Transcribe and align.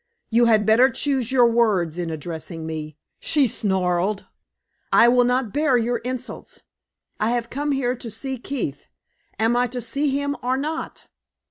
"You 0.31 0.45
had 0.45 0.65
better 0.65 0.89
choose 0.89 1.31
your 1.31 1.45
words 1.45 1.99
in 1.99 2.09
addressing 2.09 2.65
me!" 2.65 2.97
she 3.19 3.45
snarled. 3.47 4.25
"I 4.91 5.07
will 5.07 5.25
not 5.25 5.53
bear 5.53 5.77
your 5.77 5.97
insults. 5.99 6.63
I 7.19 7.29
have 7.29 7.51
come 7.51 7.71
here 7.71 7.95
to 7.95 8.09
see 8.09 8.39
Keith. 8.39 8.87
Am 9.37 9.55
I 9.55 9.67
to 9.67 9.79
see 9.79 10.09
him 10.09 10.37
or 10.41 10.57
not?" 10.57 11.07